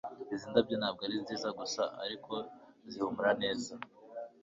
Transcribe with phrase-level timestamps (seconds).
[0.33, 2.33] Izi ndabyo ntabwo ari nziza gusa ariko
[2.91, 3.71] zihumura neza